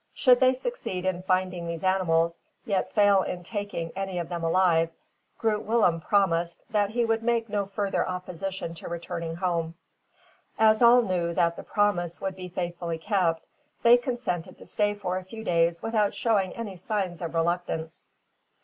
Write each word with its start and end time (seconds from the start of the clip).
Should 0.15 0.39
they 0.39 0.53
succeed 0.53 1.05
in 1.05 1.21
finding 1.21 1.67
these 1.67 1.83
animals, 1.83 2.41
yet 2.65 2.91
fail 2.91 3.21
in 3.21 3.43
taking 3.43 3.91
any 3.95 4.17
of 4.17 4.29
them 4.29 4.43
alive, 4.43 4.89
Groot 5.37 5.61
Willem 5.61 6.01
promised 6.01 6.63
that 6.71 6.89
he 6.89 7.05
would 7.05 7.21
make 7.21 7.47
no 7.49 7.67
further 7.67 8.09
opposition 8.09 8.73
to 8.73 8.87
returning 8.87 9.35
home. 9.35 9.75
As 10.57 10.81
all 10.81 11.03
knew 11.03 11.35
that 11.35 11.55
the 11.55 11.61
promise 11.61 12.19
would 12.19 12.35
be 12.35 12.49
faithfully 12.49 12.97
kept, 12.97 13.45
they 13.83 13.95
consented 13.95 14.57
to 14.57 14.65
stay 14.65 14.95
for 14.95 15.17
a 15.17 15.23
few 15.23 15.43
days 15.43 15.83
without 15.83 16.15
showing 16.15 16.53
any 16.53 16.77
signs 16.77 17.21
of 17.21 17.35
reluctance. 17.35 18.11